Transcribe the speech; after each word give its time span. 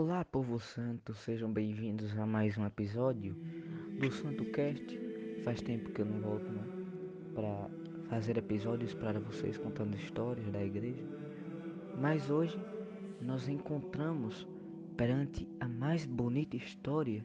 Olá, 0.00 0.24
povo 0.24 0.60
santo, 0.60 1.12
sejam 1.12 1.52
bem-vindos 1.52 2.16
a 2.16 2.24
mais 2.24 2.56
um 2.56 2.64
episódio 2.64 3.34
do 3.98 4.08
Santo 4.12 4.44
Cast. 4.44 4.96
Faz 5.42 5.60
tempo 5.60 5.90
que 5.90 6.02
eu 6.02 6.06
não 6.06 6.20
volto 6.20 6.48
né, 6.52 6.62
para 7.34 7.68
fazer 8.08 8.38
episódios 8.38 8.94
para 8.94 9.18
vocês 9.18 9.58
contando 9.58 9.96
histórias 9.96 10.48
da 10.52 10.64
igreja, 10.64 11.02
mas 12.00 12.30
hoje 12.30 12.56
nós 13.20 13.48
encontramos 13.48 14.46
perante 14.96 15.48
a 15.58 15.66
mais 15.66 16.06
bonita 16.06 16.56
história 16.56 17.24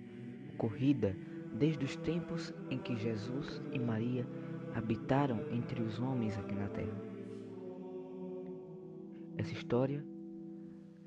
ocorrida 0.55 1.15
desde 1.53 1.85
os 1.85 1.95
tempos 1.97 2.51
em 2.71 2.79
que 2.79 2.95
Jesus 2.95 3.61
e 3.71 3.77
Maria 3.77 4.25
habitaram 4.73 5.45
entre 5.51 5.79
os 5.79 5.99
homens 5.99 6.35
aqui 6.39 6.55
na 6.55 6.69
terra. 6.69 6.99
Essa 9.37 9.53
história 9.53 10.03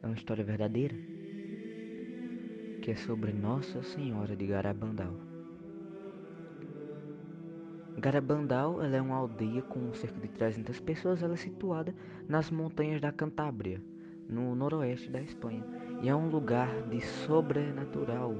é 0.00 0.06
uma 0.06 0.14
história 0.14 0.44
verdadeira 0.44 1.15
que 2.86 2.92
é 2.92 2.94
sobre 2.94 3.32
Nossa 3.32 3.82
Senhora 3.82 4.36
de 4.36 4.46
Garabandal. 4.46 5.12
Garabandal 7.98 8.80
é 8.80 9.02
uma 9.02 9.16
aldeia 9.16 9.60
com 9.60 9.92
cerca 9.92 10.20
de 10.20 10.28
300 10.28 10.78
pessoas, 10.78 11.20
ela 11.20 11.34
é 11.34 11.36
situada 11.36 11.92
nas 12.28 12.48
montanhas 12.48 13.00
da 13.00 13.10
Cantábria, 13.10 13.82
no 14.28 14.54
noroeste 14.54 15.10
da 15.10 15.20
Espanha, 15.20 15.64
e 16.00 16.08
é 16.08 16.14
um 16.14 16.28
lugar 16.28 16.70
de 16.82 17.00
sobrenatural, 17.00 18.36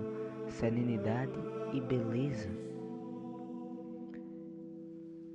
serenidade 0.47 1.33
e 1.73 1.81
beleza. 1.81 2.49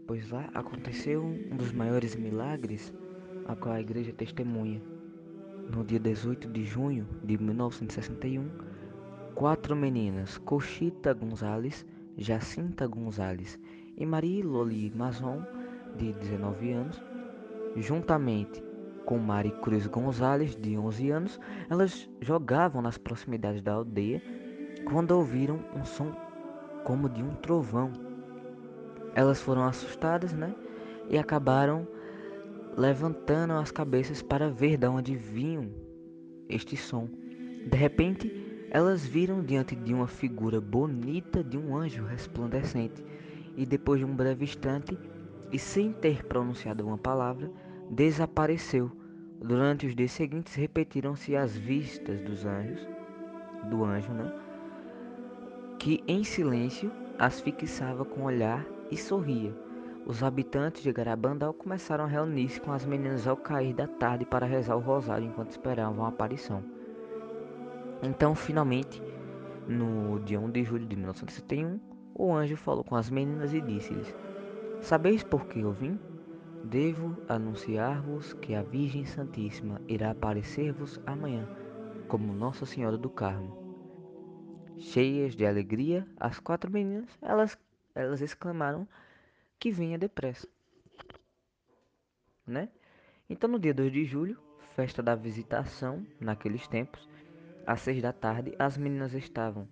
Pois 0.08 0.32
lá 0.32 0.50
aconteceu 0.54 1.22
um 1.22 1.58
dos 1.58 1.74
maiores 1.74 2.16
milagres 2.16 2.94
a 3.46 3.58
qual 3.58 3.76
a 3.76 3.82
igreja 3.82 4.14
testemunha. 4.14 4.82
No 5.70 5.84
dia 5.84 6.00
18 6.00 6.48
de 6.48 6.64
junho 6.64 7.06
de 7.22 7.38
1961, 7.38 8.71
quatro 9.42 9.76
meninas, 9.76 10.38
Cochita 10.38 11.16
Gonzalez, 11.16 11.84
Jacinta 12.16 12.86
Gonzalez 12.86 13.58
e 13.98 14.06
Marie 14.06 14.44
Loli 14.44 14.92
Mazon, 14.96 15.44
de 15.98 16.14
19 16.14 16.72
anos, 16.72 17.04
juntamente 17.76 18.64
com 19.04 19.18
Mari 19.18 19.50
Cruz 19.64 19.88
Gonzalez, 19.88 20.56
de 20.56 20.78
11 20.78 21.10
anos, 21.10 21.40
elas 21.72 22.08
jogavam 22.22 22.84
nas 22.84 23.00
proximidades 23.00 23.64
da 23.64 23.74
aldeia 23.74 24.22
quando 24.86 25.10
ouviram 25.10 25.60
um 25.76 25.84
som 25.84 26.16
como 26.84 27.10
de 27.10 27.24
um 27.24 27.34
trovão. 27.34 27.92
Elas 29.16 29.42
foram 29.42 29.64
assustadas, 29.64 30.34
né? 30.34 30.54
E 31.10 31.18
acabaram 31.18 31.88
levantando 32.78 33.54
as 33.54 33.72
cabeças 33.72 34.22
para 34.22 34.52
ver 34.52 34.78
de 34.78 34.86
onde 34.86 35.16
vinha 35.16 35.68
este 36.48 36.78
som. 36.78 37.10
De 37.68 37.76
repente, 37.76 38.51
elas 38.74 39.06
viram 39.06 39.44
diante 39.44 39.76
de 39.76 39.94
uma 39.94 40.08
figura 40.08 40.62
bonita 40.62 41.44
de 41.44 41.58
um 41.58 41.76
anjo 41.76 42.06
resplandecente, 42.06 43.04
e 43.58 43.66
depois 43.66 44.00
de 44.00 44.06
um 44.06 44.16
breve 44.16 44.46
instante, 44.46 44.98
e 45.52 45.60
sem 45.60 45.92
ter 45.92 46.24
pronunciado 46.24 46.88
uma 46.88 46.98
palavra, 46.98 47.52
desapareceu. 47.90 48.90
Durante 49.42 49.86
os 49.86 49.94
dias 49.94 50.14
seguintes 50.14 50.56
repetiram-se 50.56 51.36
as 51.36 51.58
vistas 51.58 52.22
dos 52.22 52.46
anjos, 52.46 52.88
do 53.70 53.84
anjo, 53.84 54.14
né? 54.14 54.34
Que 55.78 56.02
em 56.08 56.24
silêncio 56.24 56.90
as 57.20 57.42
fixava 57.42 58.06
com 58.06 58.24
olhar 58.24 58.66
e 58.90 58.96
sorria. 58.96 59.54
Os 60.06 60.24
habitantes 60.24 60.82
de 60.82 60.94
Garabandal 60.94 61.54
começaram 61.54 62.06
a 62.06 62.08
reunir-se 62.08 62.62
com 62.62 62.72
as 62.72 62.86
meninas 62.86 63.28
ao 63.28 63.36
cair 63.36 63.74
da 63.74 63.88
tarde 63.88 64.24
para 64.24 64.46
rezar 64.46 64.78
o 64.78 64.80
rosário 64.80 65.28
enquanto 65.28 65.52
esperavam 65.52 66.06
a 66.06 66.08
aparição. 66.08 66.64
Então, 68.04 68.34
finalmente, 68.34 69.02
no 69.68 70.20
dia 70.20 70.40
1 70.40 70.50
de 70.50 70.64
julho 70.64 70.88
de 70.88 70.96
1971, 70.96 71.80
o 72.16 72.34
anjo 72.34 72.58
falou 72.58 72.84
com 72.84 72.96
as 72.96 73.10
meninas 73.10 73.54
e 73.54 73.62
disse-lhes: 73.62 74.14
Sabeis 74.82 75.24
por 75.24 75.46
que 75.46 75.60
eu 75.60 75.72
vim? 75.72 76.00
Devo 76.64 77.16
anunciar-vos 77.28 78.34
que 78.34 78.56
a 78.56 78.64
Virgem 78.64 79.06
Santíssima 79.06 79.82
irá 79.88 80.12
aparecer-vos 80.12 81.00
amanhã, 81.06 81.48
como 82.08 82.34
Nossa 82.34 82.66
Senhora 82.66 82.98
do 82.98 83.10
Carmo. 83.10 83.58
Cheias 84.78 85.36
de 85.36 85.46
alegria, 85.46 86.08
as 86.20 86.40
quatro 86.40 86.72
meninas, 86.72 87.10
elas, 87.22 87.58
elas 87.94 88.22
exclamaram 88.22 88.88
que 89.60 89.72
vinha 89.72 89.98
depressa. 89.98 90.48
Né? 92.46 92.70
Então, 93.30 93.50
no 93.50 93.60
dia 93.60 93.74
2 93.74 93.92
de 93.92 94.06
julho, 94.06 94.40
festa 94.76 95.04
da 95.04 95.16
visitação, 95.16 96.06
naqueles 96.20 96.68
tempos, 96.68 97.08
às 97.66 97.82
seis 97.82 98.02
da 98.02 98.12
tarde, 98.12 98.56
as 98.58 98.78
meninas 98.78 99.14
estavam 99.14 99.68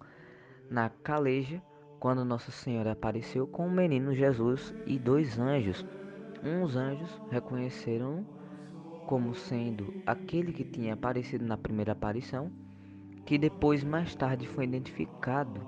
na 0.69 0.89
caleja 0.89 1.61
quando 1.99 2.23
Nossa 2.23 2.51
Senhora 2.51 2.93
apareceu 2.93 3.45
com 3.45 3.67
o 3.67 3.71
menino 3.71 4.13
Jesus 4.13 4.73
e 4.85 4.97
dois 4.97 5.37
anjos. 5.37 5.85
Uns 6.43 6.75
anjos 6.75 7.21
reconheceram 7.29 8.25
como 9.05 9.33
sendo 9.33 9.93
aquele 10.05 10.53
que 10.53 10.63
tinha 10.63 10.93
aparecido 10.93 11.43
na 11.43 11.57
primeira 11.57 11.91
aparição, 11.93 12.51
que 13.25 13.37
depois 13.37 13.83
mais 13.83 14.15
tarde 14.15 14.47
foi 14.47 14.63
identificado 14.63 15.61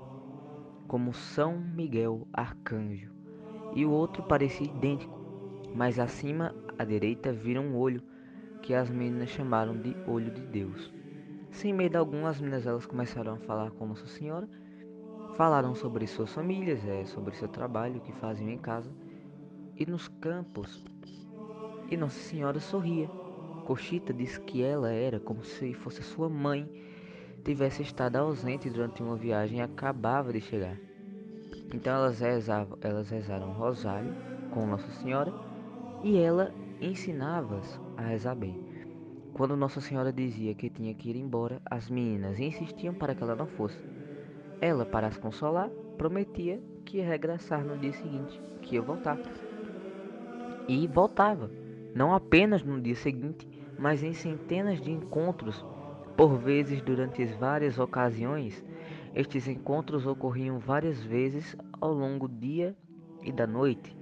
como 0.86 1.12
São 1.12 1.58
Miguel 1.58 2.26
Arcanjo, 2.32 3.10
e 3.74 3.84
o 3.84 3.90
outro 3.90 4.22
parecia 4.22 4.66
idêntico, 4.66 5.18
mas 5.74 5.98
acima 5.98 6.54
à 6.78 6.84
direita 6.84 7.32
viram 7.32 7.64
um 7.64 7.76
olho 7.76 8.02
que 8.62 8.74
as 8.74 8.88
meninas 8.88 9.30
chamaram 9.30 9.76
de 9.76 9.96
olho 10.06 10.30
de 10.30 10.42
Deus. 10.42 11.01
Sem 11.52 11.72
medo 11.72 11.96
algum, 11.96 12.26
as 12.26 12.40
meninas 12.40 12.66
elas 12.66 12.86
começaram 12.86 13.34
a 13.34 13.36
falar 13.36 13.70
com 13.72 13.86
Nossa 13.86 14.06
Senhora, 14.06 14.48
falaram 15.36 15.74
sobre 15.74 16.06
suas 16.06 16.32
famílias, 16.32 16.84
é, 16.86 17.04
sobre 17.04 17.36
seu 17.36 17.46
trabalho, 17.46 17.98
o 17.98 18.00
que 18.00 18.10
faziam 18.12 18.48
em 18.48 18.58
casa 18.58 18.90
e 19.76 19.84
nos 19.86 20.08
campos. 20.08 20.82
E 21.90 21.96
Nossa 21.96 22.18
Senhora 22.18 22.58
sorria. 22.58 23.08
Cochita 23.66 24.12
disse 24.12 24.40
que 24.40 24.62
ela 24.62 24.90
era 24.90 25.20
como 25.20 25.44
se 25.44 25.74
fosse 25.74 26.02
sua 26.02 26.28
mãe, 26.28 26.68
tivesse 27.44 27.82
estado 27.82 28.16
ausente 28.16 28.70
durante 28.70 29.02
uma 29.02 29.14
viagem 29.14 29.58
e 29.58 29.62
acabava 29.62 30.32
de 30.32 30.40
chegar. 30.40 30.76
Então 31.72 31.94
elas 31.94 32.18
rezavam, 32.18 32.78
elas 32.80 33.10
rezaram 33.10 33.50
o 33.50 33.52
rosário 33.52 34.12
com 34.50 34.66
Nossa 34.66 34.90
Senhora 35.02 35.32
e 36.02 36.16
ela 36.16 36.52
ensinava-as 36.80 37.78
a 37.96 38.02
rezar 38.02 38.34
bem. 38.34 38.71
Quando 39.34 39.56
Nossa 39.56 39.80
Senhora 39.80 40.12
dizia 40.12 40.54
que 40.54 40.68
tinha 40.68 40.92
que 40.92 41.08
ir 41.08 41.16
embora, 41.16 41.60
as 41.64 41.88
meninas 41.88 42.38
insistiam 42.38 42.92
para 42.92 43.14
que 43.14 43.22
ela 43.22 43.34
não 43.34 43.46
fosse. 43.46 43.78
Ela, 44.60 44.84
para 44.84 45.06
as 45.06 45.16
consolar, 45.16 45.70
prometia 45.96 46.60
que 46.84 46.98
ia 46.98 47.06
regressar 47.06 47.64
no 47.64 47.78
dia 47.78 47.94
seguinte, 47.94 48.38
que 48.60 48.74
ia 48.74 48.82
voltar. 48.82 49.18
E 50.68 50.86
voltava, 50.86 51.50
não 51.94 52.14
apenas 52.14 52.62
no 52.62 52.78
dia 52.78 52.94
seguinte, 52.94 53.48
mas 53.78 54.02
em 54.02 54.12
centenas 54.12 54.78
de 54.82 54.90
encontros, 54.90 55.64
por 56.14 56.36
vezes 56.36 56.82
durante 56.82 57.24
várias 57.24 57.78
ocasiões. 57.78 58.62
Estes 59.14 59.48
encontros 59.48 60.06
ocorriam 60.06 60.58
várias 60.58 61.02
vezes 61.02 61.56
ao 61.80 61.94
longo 61.94 62.28
do 62.28 62.38
dia 62.38 62.76
e 63.22 63.32
da 63.32 63.46
noite. 63.46 63.96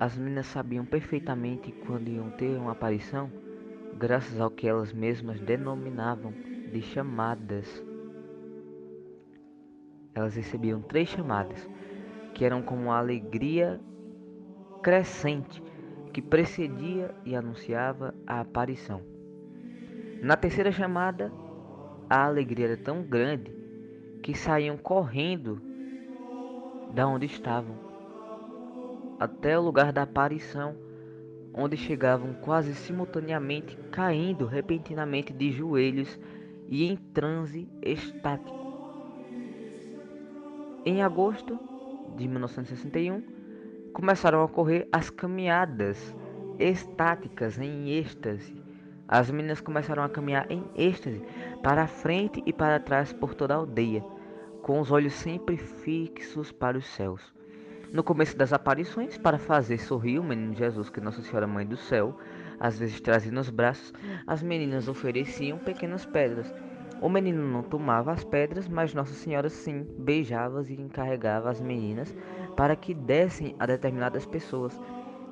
As 0.00 0.18
meninas 0.18 0.46
sabiam 0.48 0.84
perfeitamente 0.84 1.70
quando 1.86 2.08
iam 2.08 2.30
ter 2.30 2.58
uma 2.58 2.72
aparição 2.72 3.30
graças 3.98 4.38
ao 4.40 4.50
que 4.50 4.68
elas 4.68 4.92
mesmas 4.92 5.40
denominavam 5.40 6.32
de 6.72 6.82
chamadas. 6.82 7.82
Elas 10.14 10.34
recebiam 10.34 10.80
três 10.80 11.08
chamadas, 11.08 11.68
que 12.34 12.44
eram 12.44 12.62
como 12.62 12.82
uma 12.82 12.98
alegria 12.98 13.80
crescente 14.82 15.62
que 16.12 16.22
precedia 16.22 17.14
e 17.24 17.34
anunciava 17.34 18.14
a 18.26 18.40
aparição. 18.40 19.02
Na 20.22 20.36
terceira 20.36 20.72
chamada, 20.72 21.32
a 22.08 22.24
alegria 22.24 22.66
era 22.66 22.76
tão 22.76 23.02
grande 23.02 23.54
que 24.22 24.34
saíam 24.34 24.76
correndo 24.76 25.60
da 26.94 27.06
onde 27.06 27.26
estavam 27.26 27.76
até 29.18 29.58
o 29.58 29.62
lugar 29.62 29.92
da 29.92 30.02
aparição 30.02 30.85
onde 31.56 31.76
chegavam 31.76 32.34
quase 32.34 32.74
simultaneamente, 32.74 33.76
caindo 33.90 34.44
repentinamente 34.44 35.32
de 35.32 35.50
joelhos 35.50 36.20
e 36.68 36.84
em 36.84 36.96
transe 36.96 37.66
estático. 37.82 38.66
Em 40.84 41.02
agosto 41.02 41.58
de 42.16 42.28
1961, 42.28 43.22
começaram 43.92 44.40
a 44.40 44.44
ocorrer 44.44 44.86
as 44.92 45.08
caminhadas 45.08 46.14
estáticas 46.58 47.58
em 47.58 47.90
êxtase. 47.90 48.54
As 49.08 49.30
meninas 49.30 49.60
começaram 49.60 50.02
a 50.02 50.08
caminhar 50.08 50.50
em 50.50 50.64
êxtase 50.76 51.22
para 51.62 51.86
frente 51.86 52.42
e 52.44 52.52
para 52.52 52.78
trás 52.78 53.12
por 53.12 53.34
toda 53.34 53.54
a 53.54 53.56
aldeia, 53.56 54.04
com 54.62 54.80
os 54.80 54.90
olhos 54.90 55.14
sempre 55.14 55.56
fixos 55.56 56.52
para 56.52 56.76
os 56.76 56.86
céus. 56.86 57.35
No 57.92 58.02
começo 58.02 58.36
das 58.36 58.52
aparições, 58.52 59.16
para 59.16 59.38
fazer 59.38 59.78
sorrir 59.78 60.18
o 60.18 60.24
menino 60.24 60.54
Jesus 60.54 60.90
que 60.90 61.00
Nossa 61.00 61.22
Senhora 61.22 61.46
Mãe 61.46 61.64
do 61.64 61.76
Céu, 61.76 62.18
às 62.58 62.78
vezes 62.78 63.00
trazia 63.00 63.30
nos 63.30 63.48
braços, 63.48 63.92
as 64.26 64.42
meninas 64.42 64.88
ofereciam 64.88 65.58
pequenas 65.58 66.04
pedras. 66.04 66.52
O 67.00 67.08
menino 67.08 67.46
não 67.46 67.62
tomava 67.62 68.12
as 68.12 68.24
pedras, 68.24 68.66
mas 68.68 68.92
Nossa 68.92 69.14
Senhora 69.14 69.48
sim 69.48 69.86
beijava 69.98 70.62
e 70.68 70.80
encarregava 70.80 71.50
as 71.50 71.60
meninas 71.60 72.14
para 72.56 72.74
que 72.74 72.92
dessem 72.92 73.54
a 73.58 73.66
determinadas 73.66 74.26
pessoas 74.26 74.78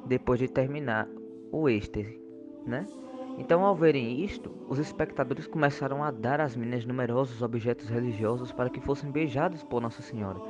depois 0.07 0.39
de 0.39 0.47
terminar 0.49 1.09
o 1.51 1.69
êxtase, 1.69 2.21
né? 2.67 2.87
Então, 3.37 3.65
ao 3.65 3.75
verem 3.75 4.23
isto, 4.23 4.51
os 4.69 4.79
espectadores 4.79 5.47
começaram 5.47 6.05
a 6.05 6.11
dar 6.11 6.41
às 6.41 6.55
meninas 6.55 6.87
numerosos 6.87 7.43
objetos 7.43 7.89
religiosos 7.89 8.53
para 8.53 8.71
que 8.71 8.81
fossem 8.81 9.11
beijados 9.11 9.63
por 9.65 9.83
Nossa 9.83 10.03
Senhora, 10.03 10.41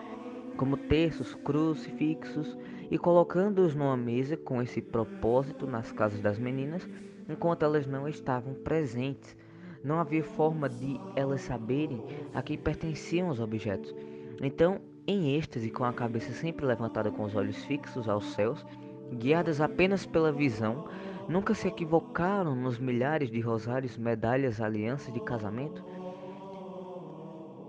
como 0.56 0.76
terços, 0.76 1.34
crucifixos, 1.34 2.56
e 2.90 2.98
colocando-os 2.98 3.74
numa 3.74 3.96
mesa 3.96 4.36
com 4.36 4.60
esse 4.62 4.80
propósito 4.80 5.66
nas 5.66 5.90
casas 5.90 6.20
das 6.20 6.38
meninas, 6.38 6.88
enquanto 7.28 7.64
elas 7.64 7.86
não 7.86 8.08
estavam 8.08 8.54
presentes. 8.54 9.36
Não 9.82 9.98
havia 9.98 10.22
forma 10.24 10.68
de 10.68 10.98
elas 11.14 11.42
saberem 11.42 12.02
a 12.32 12.42
quem 12.42 12.56
pertenciam 12.56 13.28
os 13.28 13.40
objetos. 13.40 13.94
Então, 14.40 14.80
em 15.06 15.36
êxtase, 15.36 15.70
com 15.70 15.84
a 15.84 15.92
cabeça 15.92 16.32
sempre 16.32 16.64
levantada 16.64 17.10
com 17.10 17.24
os 17.24 17.34
olhos 17.34 17.62
fixos 17.64 18.08
aos 18.08 18.32
céus, 18.32 18.64
guiadas 19.12 19.60
apenas 19.60 20.06
pela 20.06 20.32
visão, 20.32 20.86
nunca 21.28 21.54
se 21.54 21.68
equivocaram 21.68 22.54
nos 22.54 22.78
milhares 22.78 23.30
de 23.30 23.40
rosários, 23.40 23.98
medalhas, 23.98 24.60
alianças 24.60 25.12
de 25.12 25.20
casamento, 25.20 25.84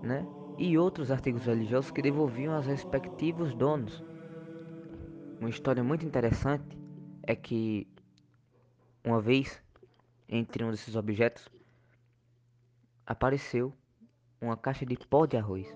né? 0.02 0.26
E 0.58 0.78
outros 0.78 1.10
artigos 1.10 1.44
religiosos 1.44 1.90
que 1.90 2.00
devolviam 2.00 2.54
aos 2.54 2.66
respectivos 2.66 3.54
donos. 3.54 4.02
Uma 5.38 5.50
história 5.50 5.84
muito 5.84 6.06
interessante 6.06 6.78
é 7.22 7.36
que 7.36 7.86
uma 9.04 9.20
vez 9.20 9.62
entre 10.28 10.64
um 10.64 10.70
desses 10.70 10.96
objetos 10.96 11.48
apareceu 13.04 13.72
uma 14.40 14.56
caixa 14.56 14.86
de 14.86 14.96
pó 14.96 15.26
de 15.26 15.36
arroz. 15.36 15.66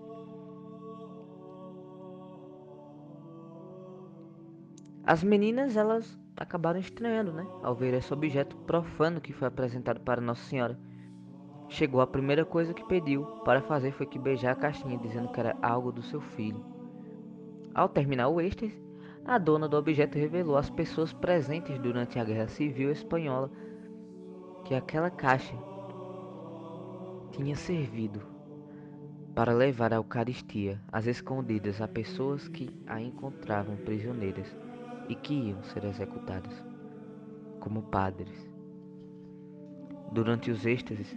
As 5.04 5.22
meninas, 5.22 5.76
elas 5.76 6.18
acabaram 6.36 6.78
estranhando, 6.78 7.32
né? 7.32 7.46
Ao 7.62 7.74
ver 7.74 7.94
esse 7.94 8.12
objeto 8.12 8.56
profano 8.58 9.20
que 9.20 9.32
foi 9.32 9.48
apresentado 9.48 10.00
para 10.00 10.20
Nossa 10.20 10.44
Senhora. 10.44 10.78
Chegou 11.70 12.00
a 12.00 12.06
primeira 12.06 12.44
coisa 12.44 12.74
que 12.74 12.84
pediu 12.84 13.24
para 13.44 13.62
fazer 13.62 13.92
foi 13.92 14.04
que 14.04 14.18
beijar 14.18 14.52
a 14.52 14.56
caixinha, 14.56 14.98
dizendo 14.98 15.28
que 15.28 15.38
era 15.38 15.56
algo 15.62 15.92
do 15.92 16.02
seu 16.02 16.20
filho. 16.20 16.64
Ao 17.72 17.88
terminar 17.88 18.28
o 18.28 18.40
êxtase, 18.40 18.76
a 19.24 19.38
dona 19.38 19.68
do 19.68 19.76
objeto 19.76 20.18
revelou 20.18 20.56
às 20.56 20.68
pessoas 20.68 21.12
presentes 21.12 21.78
durante 21.78 22.18
a 22.18 22.24
Guerra 22.24 22.48
Civil 22.48 22.90
Espanhola 22.90 23.50
que 24.64 24.74
aquela 24.74 25.10
caixa 25.10 25.54
tinha 27.30 27.54
servido 27.54 28.20
para 29.32 29.52
levar 29.52 29.92
a 29.92 29.96
Eucaristia 29.96 30.82
às 30.90 31.06
escondidas 31.06 31.80
a 31.80 31.86
pessoas 31.86 32.48
que 32.48 32.68
a 32.84 33.00
encontravam 33.00 33.76
prisioneiras 33.76 34.56
e 35.08 35.14
que 35.14 35.34
iam 35.34 35.62
ser 35.62 35.84
executadas 35.84 36.64
como 37.60 37.82
padres. 37.82 38.50
Durante 40.10 40.50
os 40.50 40.66
êxtases, 40.66 41.16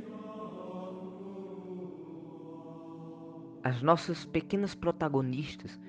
as 3.63 3.81
nossas 3.81 4.25
pequenas 4.25 4.75
protagonistas, 4.75 5.79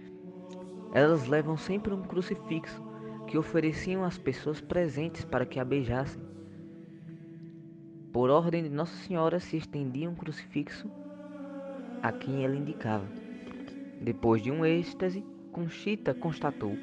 elas 0.92 1.26
levam 1.26 1.56
sempre 1.56 1.92
um 1.92 2.02
crucifixo 2.02 2.82
que 3.26 3.36
ofereciam 3.36 4.04
às 4.04 4.16
pessoas 4.16 4.60
presentes 4.60 5.24
para 5.24 5.44
que 5.44 5.58
a 5.58 5.64
beijassem. 5.64 6.22
Por 8.12 8.30
ordem 8.30 8.62
de 8.62 8.70
Nossa 8.70 8.94
Senhora 8.98 9.40
se 9.40 9.56
estendia 9.56 10.08
um 10.08 10.14
crucifixo 10.14 10.88
a 12.00 12.12
quem 12.12 12.44
ela 12.44 12.54
indicava. 12.54 13.08
Depois 14.00 14.40
de 14.40 14.52
um 14.52 14.64
êxtase, 14.64 15.24
Conchita 15.50 16.14
constatou 16.14 16.76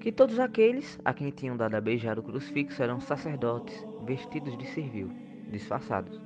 que 0.00 0.12
todos 0.12 0.38
aqueles 0.38 0.98
a 1.04 1.12
quem 1.12 1.30
tinham 1.30 1.56
dado 1.56 1.74
a 1.74 1.80
beijar 1.80 2.18
o 2.18 2.22
crucifixo 2.22 2.82
eram 2.82 3.00
sacerdotes, 3.00 3.74
vestidos 4.06 4.56
de 4.56 4.66
civil, 4.66 5.10
disfarçados. 5.50 6.20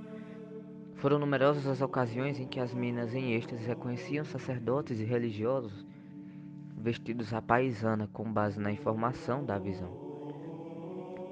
Foram 0.99 1.21
numerosas 1.21 1.65
as 1.65 1.81
ocasiões 1.81 2.41
em 2.41 2.47
que 2.47 2.59
as 2.59 2.75
minas 2.75 3.15
em 3.15 3.33
êxtase 3.33 3.65
reconheciam 3.65 4.25
sacerdotes 4.25 4.99
e 4.99 5.05
religiosos 5.05 5.87
vestidos 6.77 7.33
à 7.33 7.41
paisana 7.41 8.09
com 8.13 8.25
base 8.33 8.59
na 8.59 8.73
informação 8.73 9.45
da 9.45 9.57
visão. 9.61 9.91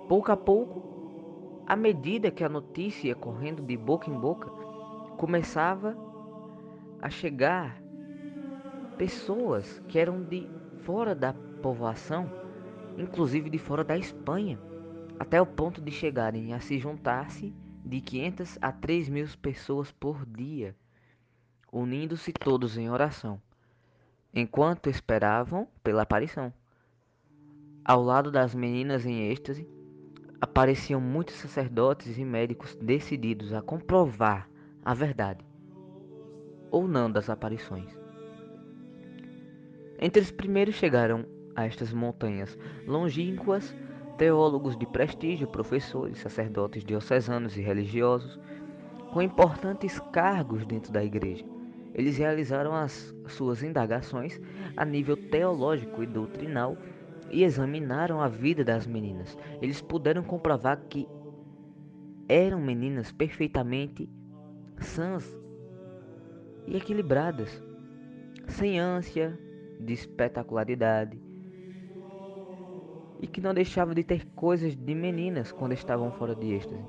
Pouco 0.09 0.31
a 0.31 0.37
pouco, 0.37 1.65
à 1.67 1.75
medida 1.75 2.31
que 2.31 2.45
a 2.45 2.49
notícia 2.49 3.09
ia 3.09 3.17
correndo 3.17 3.61
de 3.61 3.77
boca 3.77 4.09
em 4.09 4.15
boca, 4.15 4.49
começava 5.17 5.97
a 7.03 7.11
chegar 7.11 7.83
pessoas 8.97 9.81
que 9.89 9.99
eram 9.99 10.23
de 10.23 10.49
fora 10.83 11.13
da 11.13 11.33
povoação, 11.61 12.31
inclusive 12.97 13.51
de 13.51 13.59
fora 13.59 13.83
da 13.83 13.99
Espanha, 13.99 14.61
até 15.19 15.43
o 15.43 15.47
ponto 15.47 15.81
de 15.81 15.91
chegarem 15.91 16.55
a 16.55 16.61
se 16.61 16.79
juntar-se 16.79 17.53
de 17.87 18.01
500 18.01 18.59
a 18.61 18.73
3 18.73 19.09
mil 19.09 19.29
pessoas 19.41 19.93
por 19.93 20.27
dia, 20.27 20.75
unindo-se 21.73 22.33
todos 22.33 22.77
em 22.77 22.91
oração, 22.91 23.41
enquanto 24.35 24.91
esperavam 24.91 25.69
pela 25.85 26.03
aparição. 26.03 26.53
Ao 27.85 28.03
lado 28.03 28.33
das 28.33 28.57
meninas 28.57 29.07
em 29.07 29.31
êxtase, 29.31 29.69
apareciam 30.41 31.01
muitos 31.01 31.37
sacerdotes 31.37 32.19
e 32.19 32.25
médicos 32.25 32.75
decididos 32.75 33.53
a 33.53 33.63
comprovar 33.63 34.51
a 34.85 34.93
verdade 34.93 35.45
ou 36.73 36.89
não 36.89 37.09
das 37.09 37.31
aparições. 37.31 37.97
Entre 40.01 40.21
os 40.21 40.33
primeiros 40.33 40.75
chegaram 40.75 41.25
a 41.55 41.65
estas 41.65 41.93
montanhas 41.93 42.59
longínquas 42.85 43.73
teólogos 44.17 44.77
de 44.77 44.87
prestígio, 44.87 45.47
professores, 45.47 46.19
sacerdotes 46.19 46.85
diocesanos 46.85 47.57
e 47.57 47.61
religiosos, 47.61 48.39
com 49.13 49.23
importantes 49.23 49.99
cargos 50.13 50.65
dentro 50.67 50.93
da 50.93 51.03
igreja. 51.03 51.45
Eles 51.95 52.19
realizaram 52.19 52.75
as 52.75 53.15
suas 53.29 53.63
indagações 53.63 54.41
a 54.77 54.85
nível 54.85 55.17
teológico 55.17 56.03
e 56.03 56.07
doutrinal 56.07 56.77
e 57.31 57.43
examinaram 57.43 58.21
a 58.21 58.29
vida 58.29 58.63
das 58.63 58.87
meninas. 58.87 59.37
Eles 59.63 59.81
puderam 59.81 60.23
comprovar 60.23 60.81
que 60.89 61.09
eram 62.29 62.61
meninas 62.61 63.13
perfeitamente 63.13 64.09
sãs 64.79 65.25
e 66.67 66.77
equilibradas, 66.77 67.63
sem 68.49 68.79
ânsia 68.79 69.39
de 69.81 69.93
espetacularidade, 69.93 71.19
e 73.21 73.27
que 73.27 73.41
não 73.41 73.55
deixavam 73.55 73.95
de 73.95 74.05
ter 74.05 74.27
coisas 74.35 74.77
de 74.77 74.95
meninas 74.95 75.53
quando 75.53 75.73
estavam 75.73 76.11
fora 76.13 76.35
de 76.35 76.53
êxtase. 76.53 76.85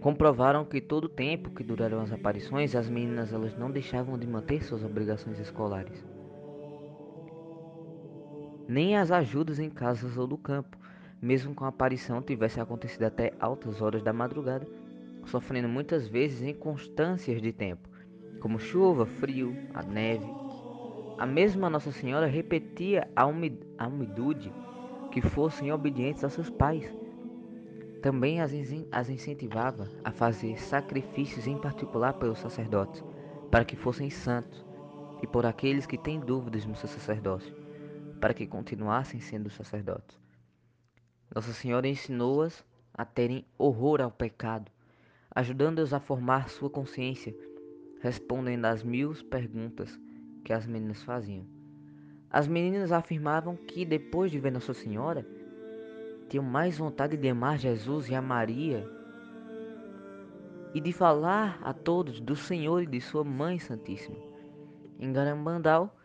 Comprovaram 0.00 0.64
que 0.64 0.80
todo 0.80 1.04
o 1.04 1.08
tempo 1.08 1.50
que 1.50 1.64
duraram 1.64 2.00
as 2.00 2.12
aparições, 2.12 2.74
as 2.74 2.88
meninas 2.88 3.32
elas 3.32 3.56
não 3.56 3.70
deixavam 3.70 4.18
de 4.18 4.26
manter 4.26 4.62
suas 4.62 4.84
obrigações 4.84 5.38
escolares. 5.38 6.04
Nem 8.68 8.96
as 8.96 9.10
ajudas 9.10 9.58
em 9.58 9.70
casas 9.70 10.16
ou 10.16 10.26
do 10.26 10.36
campo, 10.36 10.76
mesmo 11.20 11.54
com 11.54 11.64
a 11.64 11.68
aparição 11.68 12.20
tivesse 12.20 12.60
acontecido 12.60 13.04
até 13.04 13.32
altas 13.40 13.80
horas 13.80 14.02
da 14.02 14.12
madrugada, 14.12 14.66
sofrendo 15.26 15.68
muitas 15.68 16.06
vezes 16.06 16.42
inconstâncias 16.42 17.40
de 17.40 17.52
tempo, 17.52 17.88
como 18.40 18.58
chuva, 18.58 19.06
frio, 19.06 19.56
a 19.72 19.82
neve. 19.82 20.26
A 21.16 21.24
mesma 21.24 21.70
Nossa 21.70 21.92
Senhora 21.92 22.26
repetia 22.26 23.08
a, 23.16 23.24
umidade 23.24 24.52
que 25.14 25.22
fossem 25.22 25.70
obedientes 25.70 26.24
aos 26.24 26.32
seus 26.32 26.50
pais. 26.50 26.92
Também 28.02 28.40
as, 28.40 28.50
as 28.90 29.08
incentivava 29.08 29.88
a 30.02 30.10
fazer 30.10 30.60
sacrifícios, 30.60 31.46
em 31.46 31.56
particular 31.56 32.14
pelos 32.14 32.40
sacerdotes, 32.40 33.00
para 33.48 33.64
que 33.64 33.76
fossem 33.76 34.10
santos, 34.10 34.66
e 35.22 35.26
por 35.28 35.46
aqueles 35.46 35.86
que 35.86 35.96
têm 35.96 36.18
dúvidas 36.18 36.66
no 36.66 36.74
seu 36.74 36.88
sacerdócio, 36.88 37.54
para 38.20 38.34
que 38.34 38.44
continuassem 38.44 39.20
sendo 39.20 39.48
sacerdotes. 39.50 40.18
Nossa 41.32 41.52
Senhora 41.52 41.86
ensinou-as 41.86 42.64
a 42.92 43.04
terem 43.04 43.46
horror 43.56 44.00
ao 44.00 44.10
pecado, 44.10 44.68
ajudando-as 45.30 45.92
a 45.92 46.00
formar 46.00 46.48
sua 46.48 46.68
consciência, 46.68 47.32
respondendo 48.00 48.64
às 48.64 48.82
mil 48.82 49.14
perguntas 49.30 49.96
que 50.44 50.52
as 50.52 50.66
meninas 50.66 51.04
faziam. 51.04 51.53
As 52.34 52.48
meninas 52.48 52.90
afirmavam 52.90 53.54
que 53.54 53.84
depois 53.84 54.28
de 54.28 54.40
ver 54.40 54.50
Nossa 54.50 54.74
Senhora, 54.74 55.24
tinham 56.28 56.44
mais 56.44 56.76
vontade 56.76 57.16
de 57.16 57.28
amar 57.28 57.60
Jesus 57.60 58.08
e 58.08 58.14
a 58.16 58.20
Maria 58.20 58.84
e 60.74 60.80
de 60.80 60.92
falar 60.92 61.60
a 61.62 61.72
todos 61.72 62.18
do 62.18 62.34
Senhor 62.34 62.82
e 62.82 62.86
de 62.86 63.00
sua 63.00 63.22
Mãe 63.22 63.60
Santíssima. 63.60 64.16
Em 64.98 65.12
Garambandal, 65.12 65.96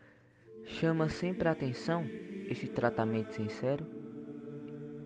chama 0.66 1.10
sempre 1.10 1.48
a 1.48 1.52
atenção 1.52 2.06
esse 2.48 2.68
tratamento 2.68 3.34
sincero 3.34 3.84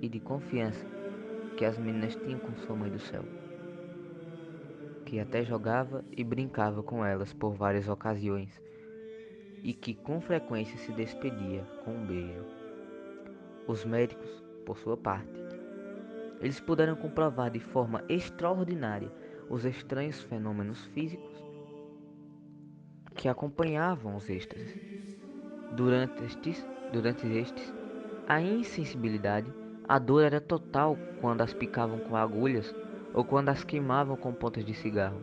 e 0.02 0.10
de 0.10 0.20
confiança 0.20 0.86
que 1.56 1.64
as 1.64 1.78
meninas 1.78 2.18
tinham 2.18 2.40
com 2.40 2.54
sua 2.58 2.76
Mãe 2.76 2.92
do 2.92 3.00
Céu. 3.00 3.24
Que 5.06 5.22
até 5.22 5.42
jogava 5.46 6.04
e 6.12 6.22
brincava 6.22 6.84
com 6.84 7.06
elas 7.06 7.32
por 7.32 7.54
várias 7.54 7.88
ocasiões, 7.88 8.62
e 9.64 9.74
que 9.74 9.94
com 9.96 10.20
frequência 10.20 10.78
se 10.78 10.92
despedia 10.92 11.64
com 11.84 11.92
um 11.96 12.06
beijo. 12.06 12.46
Os 13.66 13.86
médicos, 13.86 14.30
por 14.66 14.78
sua 14.78 14.98
parte, 14.98 15.32
eles 16.42 16.60
puderam 16.60 16.96
comprovar 16.98 17.50
de 17.50 17.62
forma 17.62 18.04
extraordinária 18.10 19.10
os 19.50 19.64
estranhos 19.64 20.22
fenômenos 20.22 20.84
físicos 20.88 21.42
que 23.16 23.30
acompanhavam 23.30 24.18
os 24.18 24.30
êxtases. 24.30 25.18
Durante 25.72 26.24
estes, 26.26 26.68
durante 26.92 27.26
estes, 27.26 27.74
a 28.28 28.42
insensibilidade, 28.42 29.52
a 29.88 29.98
dor 29.98 30.24
era 30.24 30.42
total 30.42 30.98
quando 31.22 31.42
as 31.42 31.54
picavam 31.54 32.00
com 32.00 32.16
agulhas 32.16 32.76
ou 33.14 33.24
quando 33.24 33.50
as 33.50 33.64
queimavam 33.64 34.18
com 34.18 34.34
pontas 34.34 34.66
de 34.66 34.74
cigarro. 34.74 35.22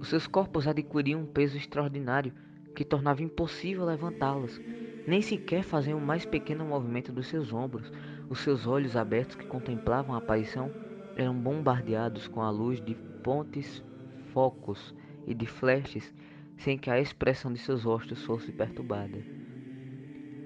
Os 0.00 0.08
seus 0.08 0.26
corpos 0.26 0.66
adquiriam 0.66 1.20
um 1.20 1.26
peso 1.26 1.56
extraordinário 1.56 2.32
que 2.80 2.84
tornava 2.86 3.22
impossível 3.22 3.84
levantá-las, 3.84 4.58
nem 5.06 5.20
sequer 5.20 5.62
faziam 5.62 5.98
o 5.98 6.00
mais 6.00 6.24
pequeno 6.24 6.64
movimento 6.64 7.12
dos 7.12 7.26
seus 7.26 7.52
ombros. 7.52 7.92
Os 8.30 8.38
seus 8.38 8.66
olhos 8.66 8.96
abertos 8.96 9.36
que 9.36 9.44
contemplavam 9.44 10.14
a 10.14 10.18
aparição 10.18 10.72
eram 11.14 11.34
bombardeados 11.34 12.26
com 12.26 12.40
a 12.40 12.48
luz 12.48 12.80
de 12.80 12.94
pontes, 13.22 13.84
focos 14.32 14.94
e 15.26 15.34
de 15.34 15.44
flashes 15.44 16.10
sem 16.56 16.78
que 16.78 16.88
a 16.88 16.98
expressão 16.98 17.52
de 17.52 17.58
seus 17.58 17.84
rostos 17.84 18.24
fosse 18.24 18.50
perturbada. 18.50 19.18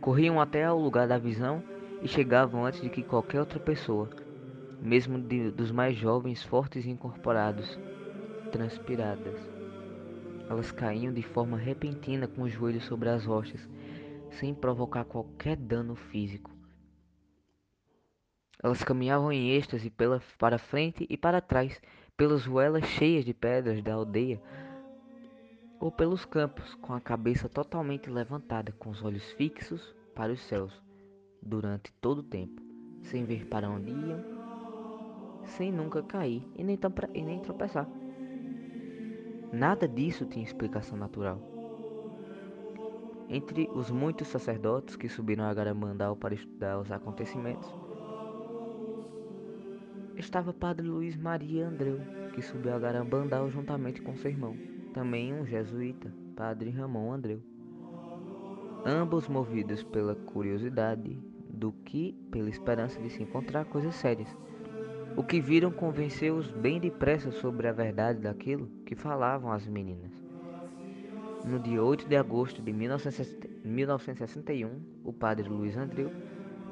Corriam 0.00 0.40
até 0.40 0.64
ao 0.64 0.76
lugar 0.76 1.06
da 1.06 1.18
visão 1.18 1.62
e 2.02 2.08
chegavam 2.08 2.66
antes 2.66 2.80
de 2.80 2.90
que 2.90 3.04
qualquer 3.04 3.38
outra 3.38 3.60
pessoa, 3.60 4.10
mesmo 4.82 5.22
de, 5.22 5.52
dos 5.52 5.70
mais 5.70 5.96
jovens, 5.96 6.42
fortes 6.42 6.84
e 6.84 6.90
incorporados, 6.90 7.78
transpiradas. 8.50 9.53
Elas 10.48 10.70
caíam 10.70 11.12
de 11.12 11.22
forma 11.22 11.56
repentina 11.56 12.28
com 12.28 12.42
os 12.42 12.52
joelhos 12.52 12.84
sobre 12.84 13.08
as 13.08 13.24
rochas, 13.24 13.60
sem 14.30 14.54
provocar 14.54 15.04
qualquer 15.04 15.56
dano 15.56 15.94
físico. 15.94 16.50
Elas 18.62 18.82
caminhavam 18.82 19.32
em 19.32 19.50
êxtase 19.50 19.90
pela, 19.90 20.22
para 20.38 20.58
frente 20.58 21.06
e 21.08 21.16
para 21.16 21.40
trás, 21.40 21.80
pelas 22.16 22.46
ruelas 22.46 22.84
cheias 22.84 23.24
de 23.24 23.34
pedras 23.34 23.82
da 23.82 23.94
aldeia, 23.94 24.40
ou 25.80 25.90
pelos 25.90 26.24
campos, 26.24 26.74
com 26.76 26.94
a 26.94 27.00
cabeça 27.00 27.48
totalmente 27.48 28.08
levantada, 28.08 28.72
com 28.72 28.90
os 28.90 29.02
olhos 29.02 29.30
fixos 29.32 29.94
para 30.14 30.32
os 30.32 30.40
céus, 30.40 30.72
durante 31.42 31.92
todo 32.00 32.18
o 32.18 32.22
tempo, 32.22 32.62
sem 33.02 33.24
ver 33.24 33.46
para 33.46 33.68
onde 33.68 33.90
iam, 33.90 34.24
sem 35.44 35.70
nunca 35.70 36.02
cair 36.02 36.42
e 36.56 36.64
nem, 36.64 36.78
e 37.12 37.22
nem 37.22 37.40
tropeçar. 37.40 37.86
Nada 39.54 39.86
disso 39.86 40.26
tinha 40.26 40.44
explicação 40.44 40.98
natural. 40.98 41.40
Entre 43.28 43.68
os 43.74 43.90
muitos 43.90 44.28
sacerdotes 44.28 44.96
que 44.96 45.08
subiram 45.08 45.44
a 45.44 45.54
Garabandal 45.54 46.16
para 46.16 46.34
estudar 46.34 46.78
os 46.78 46.90
acontecimentos, 46.90 47.72
estava 50.16 50.52
Padre 50.52 50.86
Luiz 50.86 51.16
Maria 51.16 51.66
Andreu, 51.66 52.00
que 52.34 52.42
subiu 52.42 52.74
a 52.74 52.78
Garabandal 52.78 53.48
juntamente 53.48 54.02
com 54.02 54.16
seu 54.16 54.30
irmão 54.30 54.74
também 54.94 55.34
um 55.34 55.44
jesuíta, 55.44 56.10
Padre 56.36 56.70
Ramon 56.70 57.12
Andreu. 57.12 57.42
Ambos 58.86 59.28
movidos 59.28 59.82
pela 59.82 60.14
curiosidade 60.14 61.18
do 61.50 61.72
que 61.72 62.12
pela 62.30 62.48
esperança 62.48 63.00
de 63.02 63.10
se 63.10 63.22
encontrar 63.22 63.64
coisas 63.64 63.94
sérias. 63.96 64.28
O 65.16 65.22
que 65.22 65.40
viram 65.40 65.70
convenceu-os 65.70 66.50
bem 66.50 66.80
depressa 66.80 67.30
sobre 67.30 67.68
a 67.68 67.72
verdade 67.72 68.20
daquilo 68.20 68.66
que 68.84 68.96
falavam 68.96 69.52
as 69.52 69.64
meninas. 69.64 70.10
No 71.44 71.60
dia 71.60 71.80
8 71.80 72.08
de 72.08 72.16
agosto 72.16 72.60
de 72.60 72.72
1961, 72.72 74.70
o 75.04 75.12
padre 75.12 75.48
Luiz 75.48 75.76
Andreu 75.76 76.10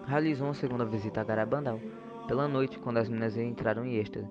realizou 0.06 0.48
uma 0.48 0.54
segunda 0.54 0.84
visita 0.84 1.20
a 1.20 1.24
Garabandal. 1.24 1.78
Pela 2.26 2.48
noite, 2.48 2.80
quando 2.80 2.96
as 2.96 3.08
meninas 3.08 3.36
entraram 3.36 3.84
em 3.84 3.94
êxtase, 3.94 4.28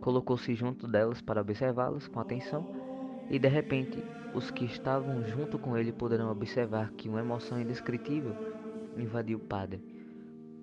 colocou-se 0.00 0.52
junto 0.54 0.88
delas 0.88 1.20
para 1.20 1.40
observá-las 1.40 2.08
com 2.08 2.18
atenção 2.18 2.68
e 3.30 3.38
de 3.38 3.48
repente, 3.48 4.02
os 4.34 4.50
que 4.50 4.64
estavam 4.64 5.24
junto 5.24 5.56
com 5.56 5.76
ele 5.76 5.92
poderão 5.92 6.32
observar 6.32 6.90
que 6.92 7.08
uma 7.08 7.20
emoção 7.20 7.60
indescritível 7.60 8.34
invadiu 8.96 9.38
o 9.38 9.40
padre. 9.40 9.95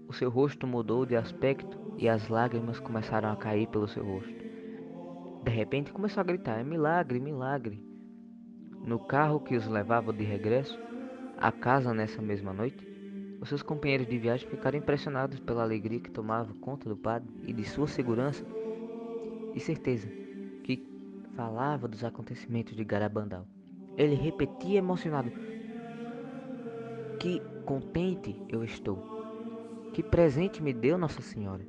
O 0.07 0.13
seu 0.13 0.29
rosto 0.29 0.67
mudou 0.67 1.05
de 1.05 1.15
aspecto 1.15 1.77
e 1.97 2.07
as 2.09 2.27
lágrimas 2.27 2.79
começaram 2.79 3.31
a 3.31 3.35
cair 3.35 3.67
pelo 3.67 3.87
seu 3.87 4.03
rosto. 4.03 4.33
De 5.43 5.51
repente 5.51 5.91
começou 5.91 6.21
a 6.21 6.23
gritar: 6.23 6.59
é 6.59 6.63
milagre, 6.63 7.19
milagre! 7.19 7.83
No 8.85 8.99
carro 8.99 9.39
que 9.39 9.55
os 9.55 9.67
levava 9.67 10.11
de 10.11 10.23
regresso 10.23 10.79
à 11.37 11.51
casa 11.51 11.93
nessa 11.93 12.21
mesma 12.21 12.53
noite, 12.53 12.85
os 13.41 13.49
seus 13.49 13.61
companheiros 13.61 14.07
de 14.07 14.17
viagem 14.17 14.47
ficaram 14.47 14.77
impressionados 14.77 15.39
pela 15.39 15.63
alegria 15.63 15.99
que 15.99 16.11
tomava 16.11 16.53
conta 16.55 16.87
do 16.87 16.95
padre 16.95 17.29
e 17.45 17.51
de 17.51 17.63
sua 17.65 17.87
segurança 17.87 18.45
e 19.53 19.59
certeza 19.59 20.07
que 20.63 20.87
falava 21.35 21.87
dos 21.87 22.03
acontecimentos 22.03 22.75
de 22.75 22.83
Garabandal. 22.83 23.45
Ele 23.97 24.15
repetia 24.15 24.79
emocionado: 24.79 25.31
Que 27.19 27.41
contente 27.65 28.35
eu 28.49 28.63
estou! 28.63 29.12
Que 29.93 30.03
presente 30.03 30.61
me 30.61 30.73
deu 30.73 30.97
Nossa 30.97 31.21
Senhora! 31.21 31.65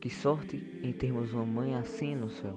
Que 0.00 0.08
sorte 0.08 0.56
em 0.82 0.92
termos 0.92 1.32
uma 1.32 1.44
mãe 1.44 1.74
assim 1.74 2.16
no 2.16 2.30
céu! 2.30 2.56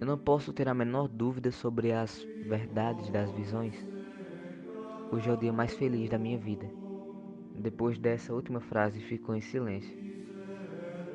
Eu 0.00 0.06
não 0.06 0.18
posso 0.18 0.52
ter 0.52 0.68
a 0.68 0.74
menor 0.74 1.08
dúvida 1.08 1.50
sobre 1.50 1.92
as 1.92 2.22
verdades 2.46 3.10
das 3.10 3.30
visões. 3.32 3.74
Hoje 5.10 5.30
é 5.30 5.32
o 5.32 5.36
dia 5.36 5.52
mais 5.52 5.74
feliz 5.74 6.10
da 6.10 6.18
minha 6.18 6.38
vida. 6.38 6.70
Depois 7.56 7.98
dessa 7.98 8.34
última 8.34 8.60
frase, 8.60 9.00
ficou 9.00 9.34
em 9.34 9.40
silêncio. 9.40 9.96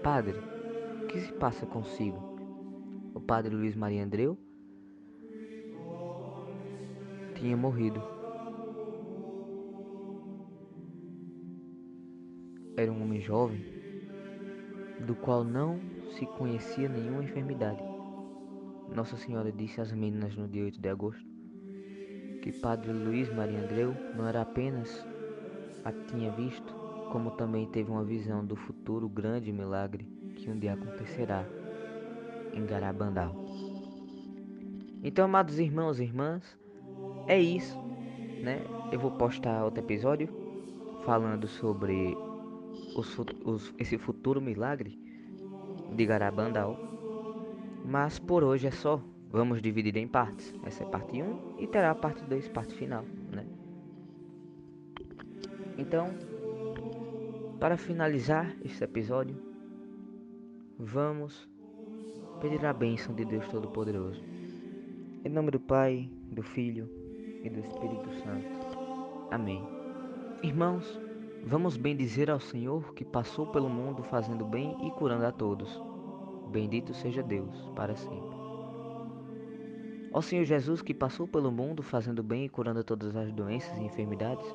Padre, 0.01 0.37
o 1.03 1.07
que 1.07 1.19
se 1.19 1.31
passa 1.33 1.65
consigo? 1.65 2.29
o 3.13 3.19
padre 3.19 3.53
Luiz 3.53 3.75
Maria 3.75 4.03
Andreu, 4.03 4.37
tinha 7.35 7.55
morrido. 7.55 8.18
Era 12.79 12.93
um 12.93 13.03
homem 13.03 13.19
jovem, 13.19 13.61
do 15.05 15.13
qual 15.13 15.43
não 15.43 15.81
se 16.17 16.25
conhecia 16.25 16.87
nenhuma 16.87 17.21
enfermidade. 17.21 17.83
Nossa 18.95 19.17
Senhora 19.17 19.51
disse 19.51 19.81
às 19.81 19.91
meninas 19.91 20.33
no 20.37 20.47
dia 20.47 20.63
8 20.63 20.79
de 20.79 20.87
agosto 20.87 21.27
que 22.41 22.53
Padre 22.53 22.93
Luiz 22.93 23.29
Maria 23.35 23.59
Andreu 23.59 23.93
não 24.15 24.25
era 24.25 24.43
apenas 24.43 25.05
a 25.83 25.91
tinha 25.91 26.31
visto, 26.31 26.73
como 27.11 27.31
também 27.31 27.67
teve 27.67 27.91
uma 27.91 28.05
visão 28.05 28.45
do 28.45 28.55
futuro 28.55 29.09
grande 29.09 29.51
milagre 29.51 30.05
que 30.37 30.49
um 30.49 30.57
dia 30.57 30.71
acontecerá 30.71 31.45
em 32.53 32.65
Garabandal. 32.65 33.35
Então, 35.03 35.25
amados 35.25 35.59
irmãos 35.59 35.99
e 35.99 36.03
irmãs, 36.03 36.57
é 37.27 37.37
isso, 37.37 37.77
né? 38.41 38.61
Eu 38.89 39.01
vou 39.01 39.11
postar 39.11 39.65
outro 39.65 39.83
episódio 39.83 40.29
falando 41.03 41.45
sobre 41.45 42.15
os, 42.95 43.17
os, 43.45 43.73
esse 43.77 43.97
futuro 43.97 44.41
milagre 44.41 44.99
de 45.95 46.05
Garabandal. 46.05 46.77
Mas 47.85 48.19
por 48.19 48.43
hoje 48.43 48.67
é 48.67 48.71
só. 48.71 49.01
Vamos 49.31 49.61
dividir 49.61 49.95
em 49.97 50.07
partes. 50.07 50.53
Essa 50.63 50.83
é 50.83 50.87
parte 50.87 51.21
1 51.21 51.59
e 51.59 51.67
terá 51.67 51.91
a 51.91 51.95
parte 51.95 52.23
2, 52.23 52.47
parte 52.49 52.73
final, 52.73 53.03
né? 53.31 53.45
Então, 55.77 56.09
para 57.59 57.77
finalizar 57.77 58.55
este 58.65 58.83
episódio, 58.83 59.37
vamos 60.77 61.47
pedir 62.41 62.65
a 62.65 62.73
bênção 62.73 63.13
de 63.13 63.23
Deus 63.23 63.47
Todo-Poderoso. 63.49 64.21
Em 65.23 65.29
nome 65.29 65.51
do 65.51 65.59
Pai, 65.59 66.09
do 66.31 66.41
Filho 66.41 66.89
e 67.43 67.49
do 67.49 67.59
Espírito 67.59 68.09
Santo. 68.23 69.29
Amém. 69.31 69.63
Irmãos, 70.41 70.99
vamos 71.43 71.77
bendizer 71.77 72.29
ao 72.29 72.39
Senhor 72.39 72.93
que 72.93 73.05
passou 73.05 73.47
pelo 73.47 73.69
mundo 73.69 74.03
fazendo 74.03 74.45
bem 74.45 74.75
e 74.87 74.91
curando 74.91 75.25
a 75.25 75.31
todos. 75.31 75.81
Bendito 76.51 76.93
seja 76.93 77.21
Deus 77.21 77.55
para 77.75 77.95
sempre. 77.95 78.37
Ó 80.11 80.21
Senhor 80.21 80.43
Jesus 80.43 80.81
que 80.81 80.93
passou 80.93 81.27
pelo 81.27 81.51
mundo 81.51 81.83
fazendo 81.83 82.23
bem 82.23 82.45
e 82.45 82.49
curando 82.49 82.83
todas 82.83 83.15
as 83.15 83.31
doenças 83.31 83.77
e 83.77 83.83
enfermidades, 83.83 84.45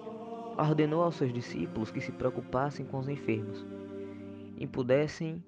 ordenou 0.58 1.02
aos 1.02 1.16
seus 1.16 1.32
discípulos 1.32 1.90
que 1.90 2.00
se 2.00 2.12
preocupassem 2.12 2.84
com 2.86 2.98
os 2.98 3.08
enfermos 3.08 3.64
e 4.56 4.66
pudessem 4.66 5.42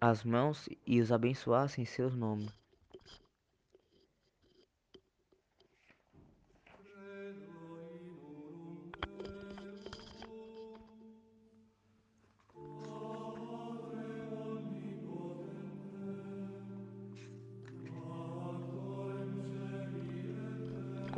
as 0.00 0.24
mãos 0.24 0.68
e 0.86 1.00
os 1.00 1.12
abençoasse 1.12 1.80
em 1.80 1.84
seus 1.84 2.14
nomes. 2.16 2.59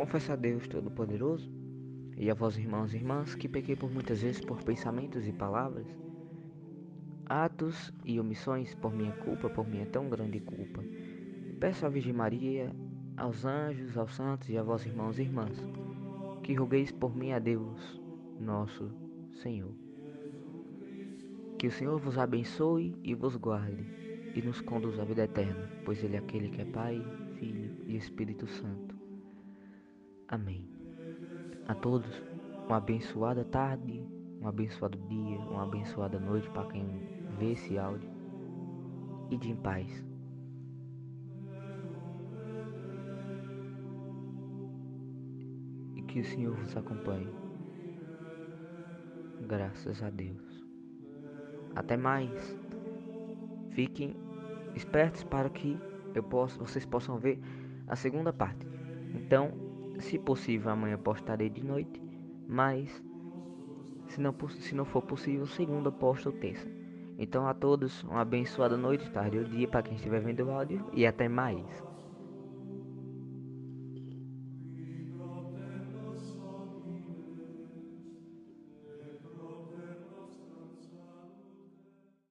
Confesso 0.02 0.32
a 0.32 0.36
Deus 0.36 0.66
Todo-Poderoso 0.66 1.48
e 2.16 2.28
a 2.28 2.34
vós, 2.34 2.58
irmãos 2.58 2.92
e 2.92 2.96
irmãs, 2.96 3.36
que 3.36 3.48
pequei 3.48 3.76
por 3.76 3.88
muitas 3.88 4.20
vezes 4.20 4.44
por 4.44 4.60
pensamentos 4.64 5.28
e 5.28 5.32
palavras, 5.32 5.86
atos 7.24 7.94
e 8.04 8.18
omissões 8.18 8.74
por 8.74 8.92
minha 8.92 9.12
culpa, 9.12 9.48
por 9.48 9.64
minha 9.64 9.86
tão 9.86 10.08
grande 10.08 10.40
culpa. 10.40 10.82
Peço 11.60 11.86
à 11.86 11.88
Virgem 11.88 12.12
Maria, 12.12 12.74
aos 13.16 13.44
anjos, 13.44 13.96
aos 13.96 14.12
santos 14.16 14.48
e 14.48 14.58
a 14.58 14.62
vós, 14.64 14.84
irmãos 14.84 15.20
e 15.20 15.22
irmãs, 15.22 15.56
que 16.42 16.52
rogueis 16.52 16.90
por 16.90 17.16
mim 17.16 17.30
a 17.30 17.38
Deus, 17.38 18.02
nosso 18.40 18.90
Senhor. 19.34 19.70
Que 21.60 21.68
o 21.68 21.72
Senhor 21.72 22.00
vos 22.00 22.18
abençoe 22.18 22.96
e 23.04 23.14
vos 23.14 23.36
guarde 23.36 23.86
e 24.34 24.42
nos 24.42 24.60
conduza 24.60 25.02
à 25.02 25.04
vida 25.04 25.22
eterna, 25.22 25.70
pois 25.84 26.02
Ele 26.02 26.16
é 26.16 26.18
aquele 26.18 26.50
que 26.50 26.60
é 26.60 26.64
Pai, 26.64 27.00
Filho 27.38 27.76
e 27.86 27.94
Espírito 27.94 28.48
Santo. 28.48 28.91
Amém. 30.32 30.66
A 31.68 31.74
todos, 31.74 32.22
uma 32.66 32.78
abençoada 32.78 33.44
tarde, 33.44 34.02
um 34.40 34.48
abençoado 34.48 34.96
dia, 35.06 35.38
uma 35.40 35.64
abençoada 35.64 36.18
noite 36.18 36.48
para 36.48 36.70
quem 36.70 36.86
vê 37.38 37.52
esse 37.52 37.76
áudio. 37.76 38.08
E 39.30 39.36
de 39.36 39.50
em 39.50 39.56
paz. 39.56 40.02
E 45.96 46.02
que 46.02 46.20
o 46.20 46.24
Senhor 46.24 46.56
vos 46.56 46.74
acompanhe. 46.78 47.28
Graças 49.46 50.02
a 50.02 50.08
Deus. 50.08 50.66
Até 51.76 51.94
mais. 51.94 52.58
Fiquem 53.72 54.16
espertos 54.74 55.24
para 55.24 55.50
que 55.50 55.78
eu 56.14 56.22
possa, 56.22 56.58
vocês 56.58 56.86
possam 56.86 57.18
ver 57.18 57.38
a 57.86 57.94
segunda 57.94 58.32
parte. 58.32 58.66
Então, 59.14 59.71
se 60.02 60.18
possível, 60.18 60.70
amanhã 60.70 60.98
postarei 60.98 61.48
de 61.48 61.64
noite, 61.64 62.02
mas 62.48 63.02
se 64.06 64.20
não, 64.20 64.34
se 64.50 64.74
não 64.74 64.84
for 64.84 65.02
possível, 65.02 65.46
segunda 65.46 65.90
posto 65.90 66.32
terça. 66.32 66.68
Então 67.18 67.46
a 67.46 67.54
todos, 67.54 68.02
uma 68.04 68.20
abençoada 68.20 68.76
noite, 68.76 69.10
tarde 69.10 69.38
ou 69.38 69.44
dia 69.44 69.68
para 69.68 69.82
quem 69.82 69.94
estiver 69.94 70.20
vendo 70.20 70.44
o 70.44 70.50
áudio 70.50 70.84
e 70.92 71.06
até 71.06 71.28
mais. 71.28 71.64